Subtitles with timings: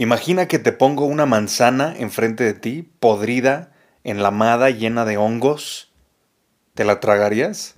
[0.00, 3.70] Imagina que te pongo una manzana enfrente de ti, podrida,
[4.02, 5.92] enlamada, llena de hongos.
[6.72, 7.76] ¿Te la tragarías?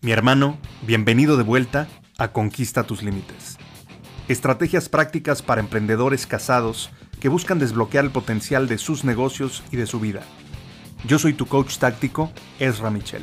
[0.00, 1.86] Mi hermano, bienvenido de vuelta
[2.18, 3.58] a Conquista tus Límites.
[4.26, 6.90] Estrategias prácticas para emprendedores casados
[7.20, 10.22] que buscan desbloquear el potencial de sus negocios y de su vida.
[11.04, 13.22] Yo soy tu coach táctico, Ezra Michel.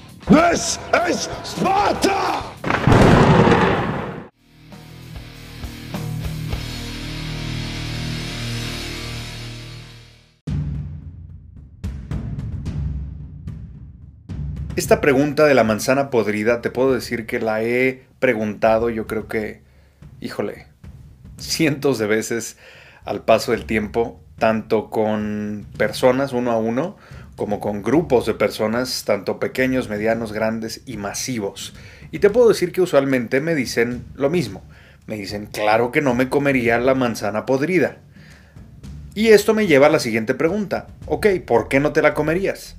[0.27, 2.43] This is Sparta!
[14.75, 19.27] Esta pregunta de la manzana podrida, te puedo decir que la he preguntado, yo creo
[19.27, 19.63] que,
[20.21, 20.67] híjole,
[21.37, 22.57] cientos de veces
[23.03, 26.97] al paso del tiempo, tanto con personas uno a uno,
[27.35, 31.73] como con grupos de personas, tanto pequeños, medianos, grandes y masivos.
[32.11, 34.63] Y te puedo decir que usualmente me dicen lo mismo.
[35.07, 37.97] Me dicen, claro que no me comería la manzana podrida.
[39.15, 40.87] Y esto me lleva a la siguiente pregunta.
[41.05, 42.77] Ok, ¿por qué no te la comerías?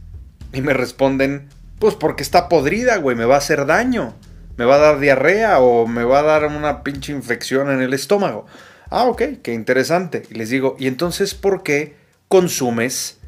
[0.52, 4.14] Y me responden, pues porque está podrida, güey, me va a hacer daño.
[4.56, 7.94] Me va a dar diarrea o me va a dar una pinche infección en el
[7.94, 8.46] estómago.
[8.90, 10.22] Ah, ok, qué interesante.
[10.30, 11.96] Y les digo, ¿y entonces por qué
[12.28, 13.18] consumes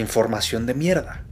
[0.00, 1.24] información de mierda.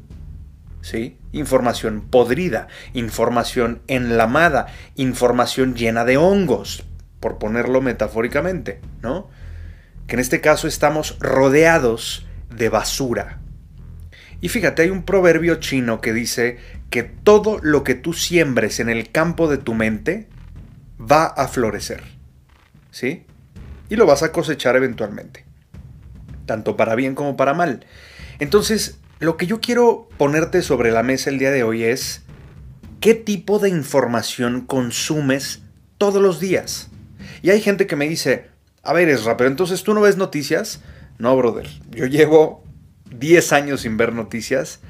[0.80, 1.16] ¿Sí?
[1.32, 6.84] Información podrida, información enlamada, información llena de hongos,
[7.20, 9.30] por ponerlo metafóricamente, ¿no?
[10.06, 13.40] Que en este caso estamos rodeados de basura.
[14.42, 16.58] Y fíjate, hay un proverbio chino que dice
[16.90, 20.28] que todo lo que tú siembres en el campo de tu mente
[21.00, 22.02] va a florecer.
[22.90, 23.24] ¿Sí?
[23.88, 25.46] Y lo vas a cosechar eventualmente.
[26.44, 27.86] Tanto para bien como para mal.
[28.38, 32.22] Entonces, lo que yo quiero ponerte sobre la mesa el día de hoy es,
[33.00, 35.62] ¿qué tipo de información consumes
[35.98, 36.90] todos los días?
[37.42, 38.46] Y hay gente que me dice,
[38.82, 40.80] a ver, Esra, pero entonces tú no ves noticias.
[41.18, 42.64] No, brother, yo llevo
[43.10, 44.80] 10 años sin ver noticias,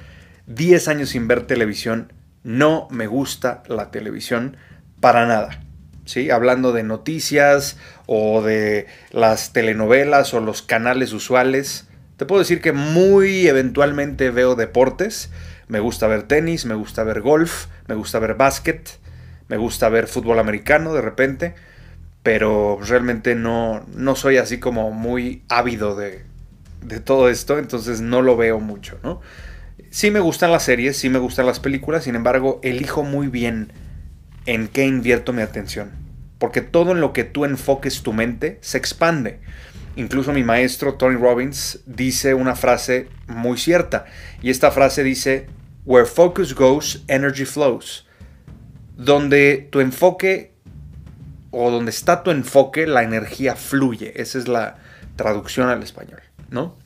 [0.46, 2.12] 10 años sin ver televisión.
[2.42, 4.56] No me gusta la televisión
[5.00, 5.62] para nada.
[6.04, 6.30] ¿Sí?
[6.30, 11.88] Hablando de noticias o de las telenovelas o los canales usuales.
[12.16, 15.30] Te puedo decir que muy eventualmente veo deportes.
[15.66, 18.98] Me gusta ver tenis, me gusta ver golf, me gusta ver básquet,
[19.48, 21.54] me gusta ver fútbol americano de repente,
[22.22, 26.22] pero realmente no, no soy así como muy ávido de,
[26.82, 29.20] de todo esto, entonces no lo veo mucho, ¿no?
[29.90, 33.72] Sí me gustan las series, sí me gustan las películas, sin embargo, elijo muy bien
[34.46, 35.90] en qué invierto mi atención,
[36.38, 39.40] porque todo en lo que tú enfoques tu mente se expande.
[39.96, 44.06] Incluso mi maestro Tony Robbins dice una frase muy cierta.
[44.42, 45.46] Y esta frase dice,
[45.84, 48.06] Where focus goes, energy flows.
[48.96, 50.54] Donde tu enfoque
[51.50, 54.20] o donde está tu enfoque, la energía fluye.
[54.20, 54.76] Esa es la
[55.16, 56.76] traducción al español, ¿no?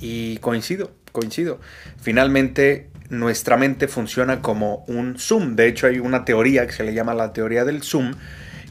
[0.00, 1.60] Y coincido, coincido.
[2.00, 5.56] Finalmente, nuestra mente funciona como un zoom.
[5.56, 8.12] De hecho, hay una teoría que se le llama la teoría del zoom,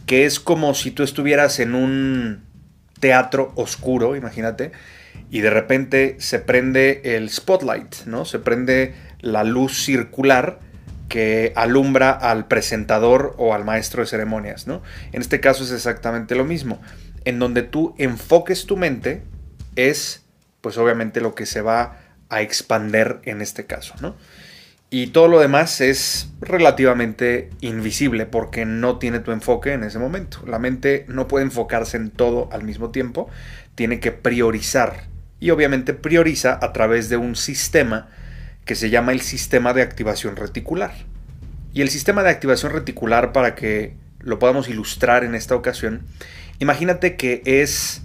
[0.06, 2.53] que es como si tú estuvieras en un
[3.00, 4.72] teatro oscuro, imagínate,
[5.30, 8.26] y de repente se prende el spotlight, ¿no?
[8.26, 10.60] Se prende la luz circular
[11.10, 14.82] que alumbra al presentador o al maestro de ceremonias, ¿no?
[15.12, 16.82] En este caso es exactamente lo mismo.
[17.26, 19.24] En donde tú enfoques tu mente
[19.76, 20.26] es,
[20.62, 22.00] pues obviamente lo que se va
[22.30, 24.16] a expander en este caso, ¿no?
[24.96, 30.44] Y todo lo demás es relativamente invisible porque no tiene tu enfoque en ese momento.
[30.46, 33.28] La mente no puede enfocarse en todo al mismo tiempo,
[33.74, 35.06] tiene que priorizar.
[35.40, 38.08] Y obviamente prioriza a través de un sistema
[38.66, 40.94] que se llama el sistema de activación reticular.
[41.74, 46.04] Y el sistema de activación reticular, para que lo podamos ilustrar en esta ocasión,
[46.60, 48.04] imagínate que es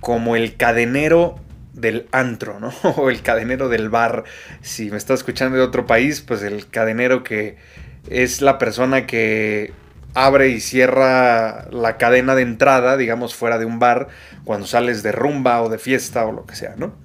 [0.00, 1.40] como el cadenero
[1.80, 2.72] del antro, ¿no?
[2.96, 4.24] O el cadenero del bar.
[4.62, 7.56] Si me estás escuchando de otro país, pues el cadenero que
[8.08, 9.72] es la persona que
[10.14, 14.08] abre y cierra la cadena de entrada, digamos, fuera de un bar,
[14.44, 16.96] cuando sales de rumba o de fiesta o lo que sea, ¿no?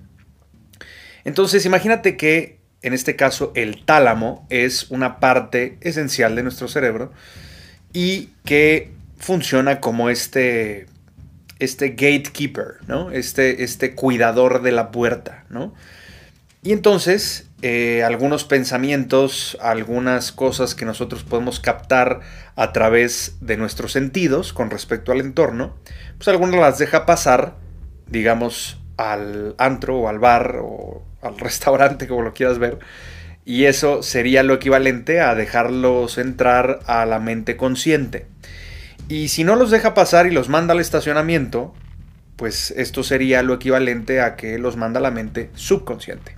[1.24, 7.12] Entonces, imagínate que en este caso el tálamo es una parte esencial de nuestro cerebro
[7.94, 10.88] y que funciona como este,
[11.64, 13.12] este gatekeeper, ¿no?
[13.12, 15.74] Este, este cuidador de la puerta, ¿no?
[16.64, 22.22] Y entonces, eh, algunos pensamientos, algunas cosas que nosotros podemos captar
[22.56, 25.76] a través de nuestros sentidos con respecto al entorno,
[26.18, 27.58] pues algunas las deja pasar,
[28.08, 32.80] digamos, al antro o al bar o al restaurante, como lo quieras ver,
[33.46, 38.26] y eso sería lo equivalente a dejarlos entrar a la mente consciente.
[39.10, 41.74] Y si no los deja pasar y los manda al estacionamiento,
[42.36, 46.36] pues esto sería lo equivalente a que los manda la mente subconsciente.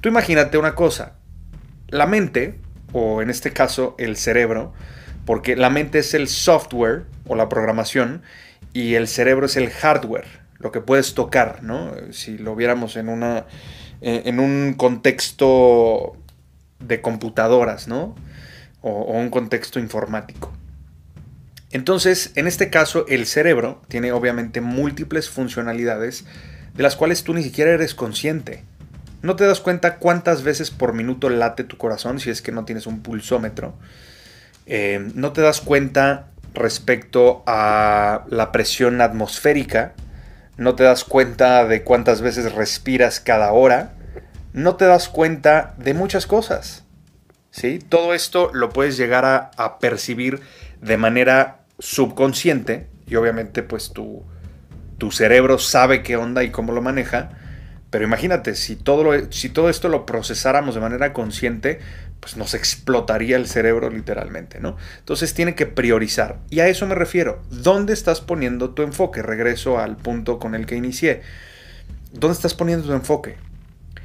[0.00, 1.14] Tú imagínate una cosa,
[1.88, 2.58] la mente,
[2.92, 4.72] o en este caso el cerebro,
[5.24, 8.22] porque la mente es el software o la programación
[8.72, 10.26] y el cerebro es el hardware,
[10.58, 11.92] lo que puedes tocar, ¿no?
[12.10, 13.46] Si lo viéramos en, una,
[14.00, 16.16] eh, en un contexto
[16.80, 18.16] de computadoras, ¿no?
[18.80, 20.52] O un contexto informático.
[21.72, 26.26] Entonces, en este caso, el cerebro tiene obviamente múltiples funcionalidades
[26.74, 28.64] de las cuales tú ni siquiera eres consciente.
[29.22, 32.66] No te das cuenta cuántas veces por minuto late tu corazón si es que no
[32.66, 33.74] tienes un pulsómetro.
[34.66, 39.94] Eh, no te das cuenta respecto a la presión atmosférica.
[40.58, 43.94] No te das cuenta de cuántas veces respiras cada hora.
[44.52, 46.84] No te das cuenta de muchas cosas.
[47.50, 47.78] ¿sí?
[47.78, 50.40] Todo esto lo puedes llegar a, a percibir
[50.82, 54.24] de manera subconsciente y obviamente pues tu,
[54.98, 57.30] tu cerebro sabe qué onda y cómo lo maneja
[57.92, 61.78] pero imagínate, si todo, si todo esto lo procesáramos de manera consciente,
[62.20, 64.78] pues nos explotaría el cerebro literalmente, ¿no?
[65.00, 66.38] Entonces tiene que priorizar.
[66.48, 67.42] Y a eso me refiero.
[67.50, 69.20] ¿Dónde estás poniendo tu enfoque?
[69.20, 71.20] Regreso al punto con el que inicié.
[72.14, 73.36] ¿Dónde estás poniendo tu enfoque?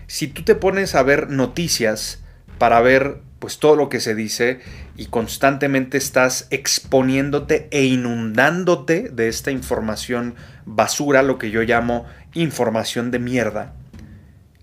[0.06, 2.22] Si tú te pones a ver noticias
[2.58, 4.60] para ver pues todo lo que se dice
[4.96, 13.12] y constantemente estás exponiéndote e inundándote de esta información basura, lo que yo llamo información
[13.12, 13.74] de mierda,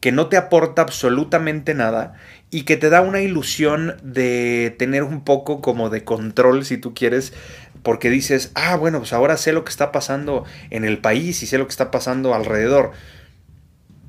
[0.01, 2.15] que no te aporta absolutamente nada
[2.51, 6.95] y que te da una ilusión de tener un poco como de control, si tú
[6.95, 7.33] quieres,
[7.83, 11.47] porque dices, ah, bueno, pues ahora sé lo que está pasando en el país y
[11.47, 12.93] sé lo que está pasando alrededor.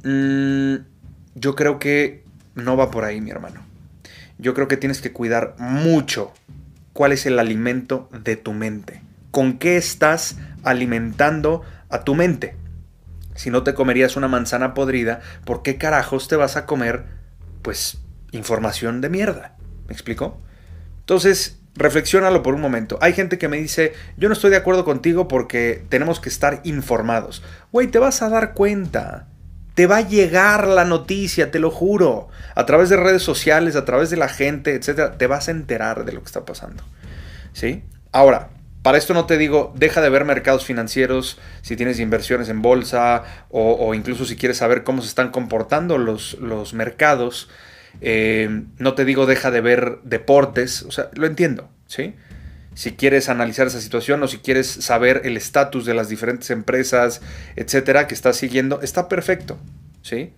[0.04, 0.76] Mm,
[1.36, 2.24] yo creo que
[2.56, 3.64] no va por ahí, mi hermano.
[4.38, 6.34] Yo creo que tienes que cuidar mucho
[6.94, 9.02] cuál es el alimento de tu mente.
[9.32, 12.56] ¿Con qué estás alimentando a tu mente?
[13.36, 17.06] Si no te comerías una manzana podrida, ¿por qué carajos te vas a comer,
[17.62, 17.98] pues,
[18.32, 19.58] información de mierda?
[19.88, 20.42] ¿Me explico?
[21.02, 22.98] Entonces, reflexiónalo por un momento.
[23.02, 26.62] Hay gente que me dice, yo no estoy de acuerdo contigo porque tenemos que estar
[26.64, 27.44] informados.
[27.72, 29.28] Güey, te vas a dar cuenta.
[29.75, 32.30] Te va a llegar la noticia, te lo juro.
[32.56, 35.18] A través de redes sociales, a través de la gente, etc.
[35.18, 36.83] Te vas a enterar de lo que está pasando.
[37.54, 37.83] ¿Sí?
[38.12, 38.50] Ahora,
[38.81, 43.24] para esto no te digo, deja de ver mercados financieros si tienes inversiones en bolsa
[43.50, 47.50] o, incluso si quieres saber cómo se están comportando los, los mercados.
[48.01, 52.13] Eh, no te digo, deja de ver deportes, o sea, lo entiendo, ¿sí?
[52.75, 57.22] Si quieres analizar esa situación o si quieres saber el estatus de las diferentes empresas,
[57.56, 59.57] etcétera, que estás siguiendo, está perfecto,
[60.01, 60.33] ¿sí?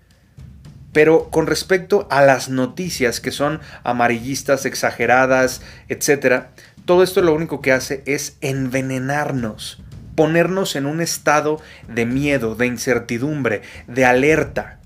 [0.93, 6.51] Pero con respecto a las noticias que son amarillistas, exageradas, etcétera,
[6.85, 9.83] todo esto lo único que hace es envenenarnos,
[10.15, 14.79] ponernos en un estado de miedo, de incertidumbre, de alerta.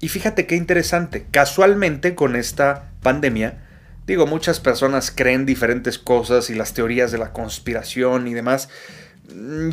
[0.00, 3.58] Y fíjate qué interesante, casualmente con esta pandemia,
[4.06, 8.68] digo, muchas personas creen diferentes cosas y las teorías de la conspiración y demás.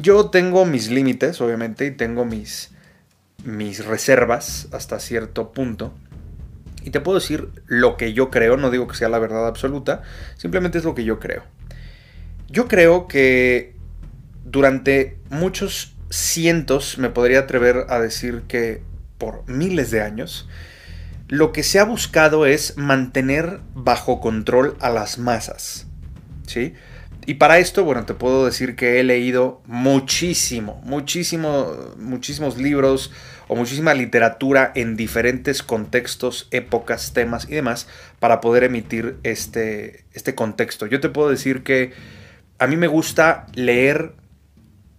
[0.01, 2.71] Yo tengo mis límites, obviamente, y tengo mis,
[3.43, 5.93] mis reservas hasta cierto punto.
[6.83, 10.03] Y te puedo decir lo que yo creo, no digo que sea la verdad absoluta,
[10.37, 11.43] simplemente es lo que yo creo.
[12.47, 13.75] Yo creo que
[14.45, 18.81] durante muchos cientos, me podría atrever a decir que
[19.17, 20.47] por miles de años,
[21.29, 25.87] lo que se ha buscado es mantener bajo control a las masas.
[26.45, 26.73] ¿Sí?
[27.27, 33.11] Y para esto, bueno, te puedo decir que he leído muchísimo, muchísimo, muchísimos libros
[33.47, 37.87] o muchísima literatura en diferentes contextos, épocas, temas y demás
[38.19, 40.87] para poder emitir este, este contexto.
[40.87, 41.93] Yo te puedo decir que
[42.57, 44.15] a mí me gusta leer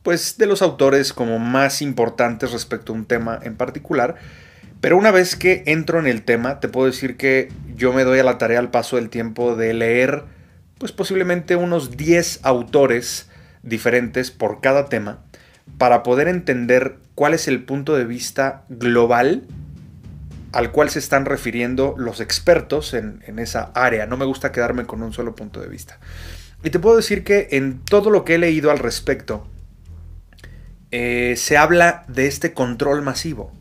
[0.04, 4.14] pues de los autores como más importantes respecto a un tema en particular,
[4.80, 8.18] pero una vez que entro en el tema, te puedo decir que yo me doy
[8.18, 10.24] a la tarea al paso del tiempo de leer
[10.78, 13.28] pues posiblemente unos 10 autores
[13.62, 15.22] diferentes por cada tema
[15.76, 19.44] para poder entender cuál es el punto de vista global
[20.52, 24.06] al cual se están refiriendo los expertos en, esa área.
[24.06, 26.00] No me gusta quedarme con un solo punto de vista.
[26.64, 29.46] Y te puedo decir que en todo lo que he leído al respecto,
[30.90, 33.52] eh, se habla de este control masivo.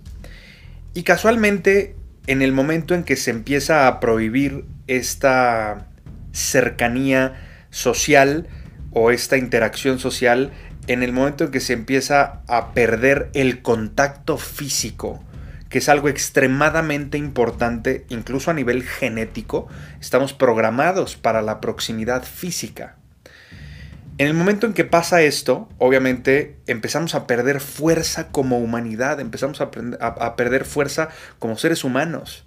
[0.99, 1.95] Y casualmente,
[2.27, 5.87] en el momento en que se empieza a prohibir esta
[6.33, 7.39] cercanía
[7.69, 8.49] social
[8.91, 10.51] o esta interacción social,
[10.87, 15.23] en el momento en que se empieza a perder el contacto físico,
[15.69, 19.69] que es algo extremadamente importante, incluso a nivel genético,
[20.01, 22.98] estamos programados para la proximidad física.
[24.19, 29.61] En el momento en que pasa esto, obviamente empezamos a perder fuerza como humanidad, empezamos
[29.61, 29.71] a,
[30.35, 31.07] perder fuerza
[31.39, 32.43] como seres humanos.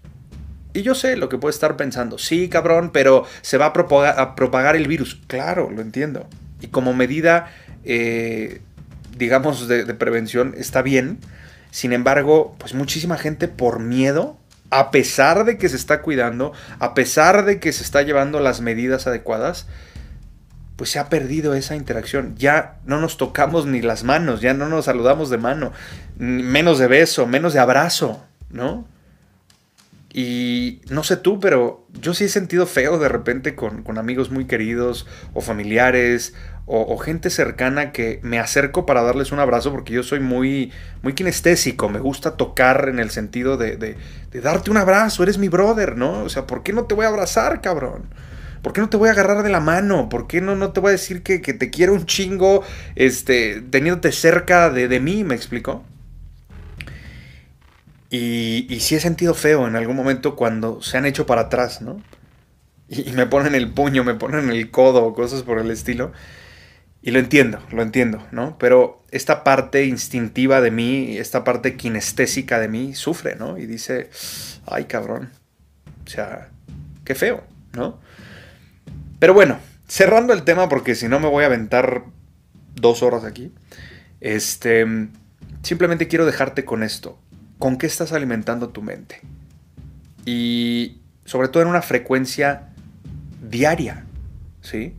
[0.75, 4.77] Y yo sé lo que puede estar pensando, sí, cabrón, pero se va a propagar,
[4.77, 5.19] el virus.
[5.29, 6.29] Claro, lo entiendo.
[6.61, 7.51] Y como medida,
[7.85, 8.61] eh,
[9.17, 11.21] digamos, de, de prevención, está bien.
[11.71, 14.37] Sin embargo, pues muchísima gente por miedo
[14.69, 18.61] a pesar de que se está cuidando, a pesar de que se está llevando las
[18.61, 19.67] medidas adecuadas,
[20.77, 22.35] pues se ha perdido esa interacción.
[22.37, 25.73] Ya no nos tocamos ni las manos, ya no nos saludamos de mano,
[26.19, 28.87] menos de beso, menos de abrazo, ¿no?
[30.15, 34.45] Y no sé tú, pero yo sí he sentido feo de repente con, amigos muy
[34.45, 36.35] queridos o familiares
[36.67, 40.71] o, gente cercana que me acerco para darles un abrazo porque yo soy muy,
[41.03, 43.97] muy kinestésico, me gusta tocar en el sentido de, de,
[44.31, 46.23] de darte un abrazo, eres mi brother, ¿no?
[46.23, 48.05] O sea, ¿por qué no te voy a abrazar, cabrón?
[48.63, 50.09] ¿Por qué no te voy a agarrar de la mano?
[50.09, 52.63] ¿Por qué no, no te voy a decir que, te quiero un chingo
[52.95, 55.25] este, teniéndote cerca de, mí?
[55.25, 55.85] ¿Me explico?
[58.09, 61.83] Y, y sí he sentido feo en algún momento cuando se han hecho para atrás,
[61.83, 62.01] ¿no?
[62.89, 66.13] Y, y me ponen el puño, me ponen el codo o cosas por el estilo.
[67.03, 68.57] Y lo entiendo, lo entiendo, ¿no?
[68.59, 73.59] Pero esta parte instintiva de mí, esta parte kinestésica de mí, sufre, ¿no?
[73.59, 74.09] Y dice,
[74.67, 75.31] ay cabrón,
[76.07, 76.49] o sea,
[77.05, 77.43] qué feo,
[77.73, 77.99] ¿no?
[79.23, 82.03] Pero bueno, cerrando el tema, porque si no me voy a aventar
[82.75, 83.53] dos horas aquí.
[84.21, 84.85] Este.
[85.63, 87.21] Simplemente quiero dejarte con esto.
[87.61, 89.21] ¿Con qué estás alimentando tu mente?
[90.27, 92.71] Y sobre todo en una frecuencia
[93.49, 94.07] diaria.
[94.61, 94.97] ¿Sí?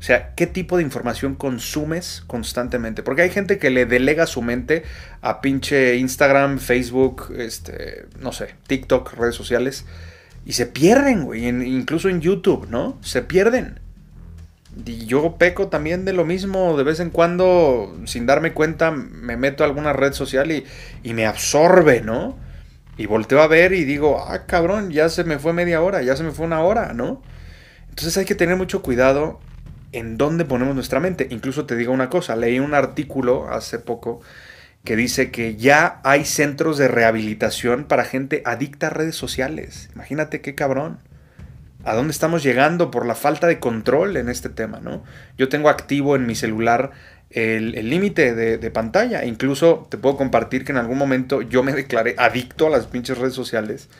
[0.00, 3.04] O sea, ¿qué tipo de información consumes constantemente?
[3.04, 4.82] Porque hay gente que le delega su mente
[5.20, 9.84] a pinche Instagram, Facebook, este, no sé, TikTok, redes sociales.
[10.44, 12.98] Y se pierden, güey, incluso en YouTube, ¿no?
[13.02, 13.80] Se pierden.
[14.86, 19.36] Y yo peco también de lo mismo, de vez en cuando, sin darme cuenta, me
[19.36, 20.64] meto a alguna red social y,
[21.02, 22.36] y me absorbe, ¿no?
[22.96, 26.16] Y volteo a ver y digo, ah, cabrón, ya se me fue media hora, ya
[26.16, 27.22] se me fue una hora, ¿no?
[27.88, 29.40] Entonces hay que tener mucho cuidado
[29.92, 31.26] en dónde ponemos nuestra mente.
[31.30, 34.20] Incluso te digo una cosa, leí un artículo hace poco
[34.88, 39.90] que dice que ya hay centros de rehabilitación para gente adicta a redes sociales.
[39.94, 40.96] Imagínate qué cabrón.
[41.84, 45.04] ¿A dónde estamos llegando por la falta de control en este tema, no?
[45.36, 46.92] Yo tengo activo en mi celular
[47.28, 49.26] el límite de, pantalla.
[49.26, 53.18] Incluso te puedo compartir que en algún momento yo me declaré adicto a las pinches
[53.18, 53.90] redes sociales.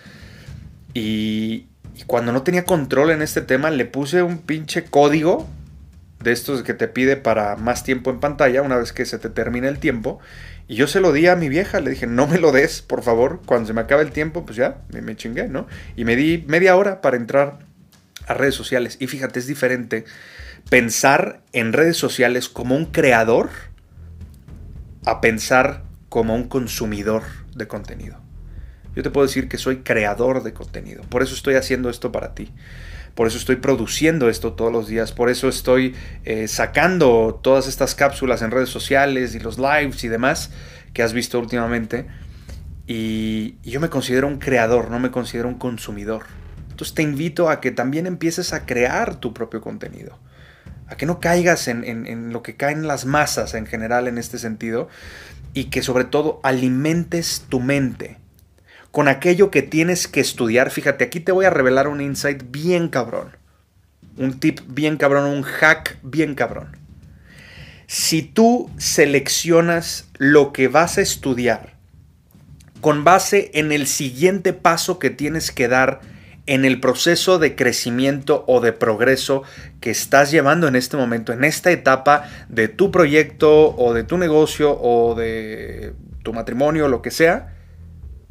[0.95, 1.67] Y,
[1.97, 5.47] y cuando no tenía control en este tema, le puse un pinche código
[6.21, 9.29] de estos que te pide para más tiempo en pantalla una vez que se te
[9.29, 10.19] termine el tiempo.
[10.69, 13.03] Y yo se lo di a mi vieja, le dije, no me lo des, por
[13.03, 15.67] favor, cuando se me acabe el tiempo, pues ya, me, me chingué, ¿no?
[15.97, 17.61] Y me di media hora para entrar
[18.27, 18.99] a redes sociales.
[19.01, 20.05] Y fíjate, es diferente
[20.69, 23.49] pensar en redes sociales como un creador
[25.07, 27.23] a pensar como un consumidor
[27.55, 28.21] de contenido.
[28.95, 32.35] Yo te puedo decir que soy creador de contenido, por eso estoy haciendo esto para
[32.35, 32.53] ti.
[33.15, 37.95] Por eso estoy produciendo esto todos los días, por eso estoy eh, sacando todas estas
[37.95, 40.51] cápsulas en redes sociales y los lives y demás
[40.93, 42.07] que has visto últimamente.
[42.87, 46.25] Y, yo me considero un creador, no me considero un consumidor.
[46.71, 50.19] Entonces te invito a que también empieces a crear tu propio contenido.
[50.87, 54.39] A que no caigas en, en lo que caen las masas en general en este
[54.39, 54.89] sentido.
[55.55, 58.19] Y que sobre todo alimentes tu mente
[58.91, 60.71] con aquello que tienes que estudiar.
[60.71, 63.37] Fíjate, aquí te voy a revelar un insight bien cabrón.
[64.17, 66.77] Un tip bien cabrón, un hack bien cabrón.
[67.87, 71.79] Si tú seleccionas lo que vas a estudiar
[72.81, 76.01] con base en el siguiente paso que tienes que dar
[76.47, 79.43] en el proceso de crecimiento o de progreso
[79.81, 84.17] que estás llevando en este momento, en esta etapa de tu proyecto o de tu
[84.17, 85.93] negocio o de
[86.23, 87.58] tu matrimonio, lo que sea,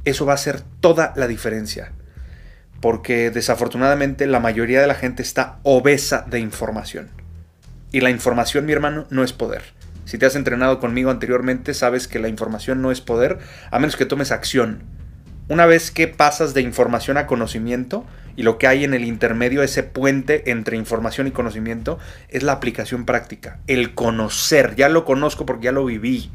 [0.10, 1.92] eso va a hacer toda la diferencia.
[2.82, 7.10] Porque desafortunadamente la mayoría de la gente está obesa de información.
[7.92, 9.64] Y la información, mi hermano, no es poder.
[10.06, 13.40] Si te has entrenado conmigo anteriormente, sabes que la información no es poder
[13.72, 14.84] a menos que tomes acción.
[15.50, 19.64] Una vez que pasas de información a conocimiento, y lo que hay en el intermedio,
[19.64, 21.98] ese puente entre información y conocimiento,
[22.30, 24.76] es la aplicación práctica, el conocer.
[24.76, 26.30] Ya lo conozco porque ya lo viví.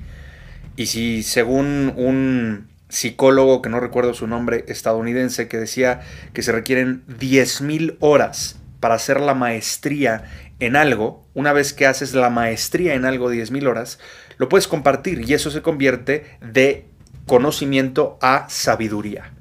[0.74, 6.02] Y si según un psicólogo, que no recuerdo su nombre, estadounidense, que decía
[6.34, 10.24] que se requieren 10.000 horas para hacer la maestría
[10.60, 13.98] en algo, una vez que haces la maestría en algo 10.000 horas,
[14.36, 16.84] lo puedes compartir y eso se convierte de
[17.26, 19.32] conocimiento a sabiduría.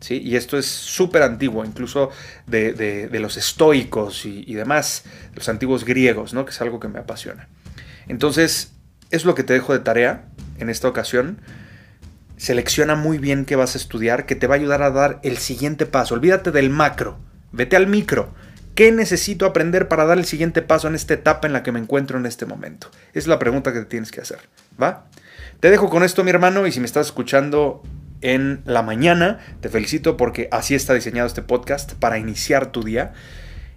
[0.00, 0.20] ¿sí?
[0.22, 2.10] Y esto es súper antiguo, incluso
[2.46, 6.44] de, los estoicos y, y, demás, los antiguos griegos, ¿no?
[6.44, 7.48] que es algo que me apasiona.
[8.06, 8.72] Entonces,
[9.10, 10.26] es lo que te dejo de tarea
[10.58, 11.40] en esta ocasión.
[12.36, 15.38] Selecciona muy bien qué vas a estudiar, que te va a ayudar a dar el
[15.38, 16.14] siguiente paso.
[16.14, 17.18] Olvídate del macro,
[17.52, 18.34] vete al micro.
[18.74, 21.78] ¿Qué necesito aprender para dar el siguiente paso en esta etapa en la que me
[21.78, 22.90] encuentro en este momento?
[23.12, 24.38] Es la pregunta que te tienes que hacer,
[24.82, 25.06] ¿va?
[25.60, 27.82] Te dejo con esto, mi hermano, y si me estás escuchando
[28.20, 33.12] en la mañana, te felicito porque así está diseñado este podcast para iniciar tu día.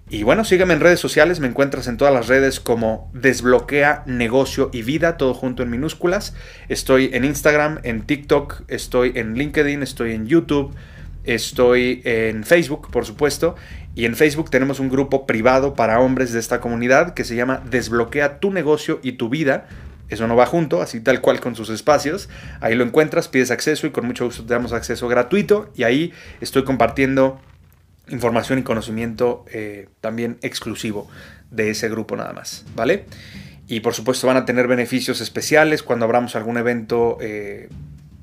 [0.10, 4.70] Y bueno, sígueme en redes sociales, me encuentras en todas las redes como Desbloquea Negocio
[4.72, 6.34] y Vida, todo junto en minúsculas.
[6.70, 10.74] Estoy en Instagram, en TikTok, estoy en LinkedIn, estoy en YouTube,
[11.26, 13.56] estoy en Facebook, por supuesto.
[13.96, 17.62] Y en Facebook tenemos un grupo privado para hombres de esta comunidad que se llama
[17.70, 19.68] Desbloquea tu negocio y tu vida.
[20.08, 22.30] Eso no va junto, así tal cual con sus espacios.
[22.62, 25.70] Ahí lo encuentras, pides acceso y con mucho gusto te damos acceso gratuito.
[25.76, 27.42] Y ahí estoy compartiendo
[28.10, 31.10] información y conocimiento eh, también exclusivo
[31.52, 33.06] de ese grupo nada más, ¿vale?
[33.68, 37.70] Y por supuesto van a tener beneficios especiales cuando abramos algún evento, eh,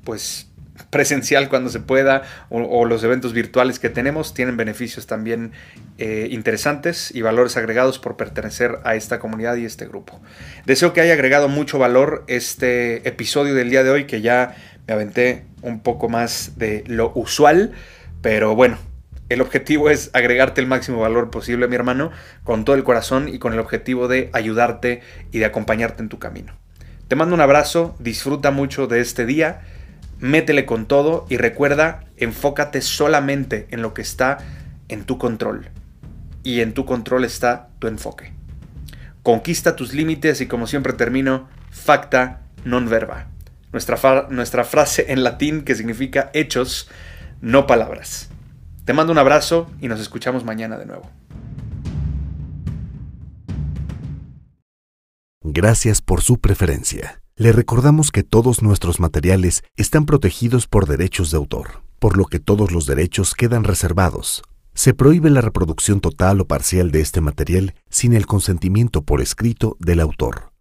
[0.03, 0.47] pues
[0.89, 5.51] presencial cuando se pueda o, los eventos virtuales que tenemos tienen beneficios también
[5.97, 10.19] eh, interesantes y valores agregados por pertenecer a esta comunidad y este grupo.
[10.65, 14.55] Deseo que haya agregado mucho valor este episodio del día de hoy que ya
[14.87, 17.71] me aventé un poco más de lo usual,
[18.21, 18.77] pero bueno,
[19.29, 22.11] el objetivo es agregarte el máximo valor posible, mi hermano,
[22.43, 25.01] con todo el corazón y con el objetivo de ayudarte
[25.31, 26.53] y de acompañarte en tu camino.
[27.07, 29.61] Te mando un abrazo, disfruta mucho de este día,
[30.19, 34.37] métele con todo y recuerda, enfócate solamente en lo que está
[34.89, 35.69] en tu control.
[36.43, 38.33] Y en tu control está tu enfoque.
[39.23, 43.25] Conquista tus límites y como siempre termino, facta non verba.
[43.73, 46.89] Nuestra, nuestra frase en latín que significa hechos,
[47.41, 48.29] no palabras.
[48.85, 51.09] Te mando un abrazo y nos escuchamos mañana de nuevo.
[55.41, 57.21] Gracias por su preferencia.
[57.35, 62.39] Le recordamos que todos nuestros materiales están protegidos por derechos de autor, por lo que
[62.39, 64.43] todos los derechos quedan reservados.
[64.75, 69.77] Se prohíbe la reproducción total o parcial de este material sin el consentimiento por escrito
[69.79, 70.51] del autor.